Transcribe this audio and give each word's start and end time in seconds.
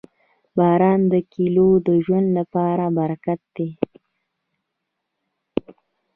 •باران 0.57 1.01
د 1.11 1.13
کلیو 1.31 1.69
د 1.87 1.89
ژوند 2.05 2.27
لپاره 2.37 2.85
برکت 2.97 3.41
دی. 3.55 3.69